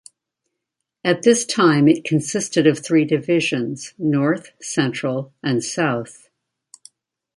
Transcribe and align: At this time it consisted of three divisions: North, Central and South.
At 1.03 1.21
this 1.21 1.45
time 1.45 1.87
it 1.87 2.03
consisted 2.03 2.65
of 2.65 2.79
three 2.83 3.05
divisions: 3.05 3.93
North, 3.99 4.51
Central 4.59 5.31
and 5.43 5.63
South. 5.63 6.27